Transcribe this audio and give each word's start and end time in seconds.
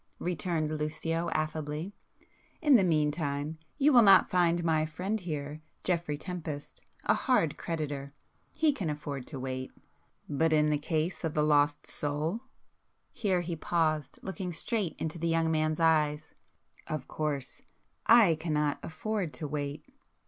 returned 0.17 0.71
Lucio 0.71 1.29
affably, 1.29 1.93
"In 2.59 2.75
the 2.75 2.83
meantime, 2.83 3.59
you 3.77 3.93
will 3.93 4.01
not 4.01 4.31
find 4.31 4.63
my 4.63 4.83
friend 4.83 5.19
here, 5.19 5.61
Geoffrey 5.83 6.17
Tempest, 6.17 6.81
a 7.03 7.13
hard 7.13 7.55
creditor,—he 7.55 8.73
can 8.73 8.89
afford 8.89 9.27
to 9.27 9.39
wait. 9.39 9.71
But 10.27 10.53
in 10.53 10.65
the 10.71 10.79
case 10.79 11.23
of 11.23 11.35
the 11.35 11.43
lost 11.43 11.85
soul,"—here 11.85 13.41
he 13.41 13.55
paused, 13.55 14.17
looking 14.23 14.51
straight 14.51 14.95
into 14.97 15.19
the 15.19 15.27
young 15.29 15.51
man's 15.51 15.79
eyes,—"of 15.79 17.07
course 17.07 17.61
I 18.07 18.33
cannot 18.39 18.79
afford 18.81 19.33
to 19.35 19.47
wait!" 19.47 19.85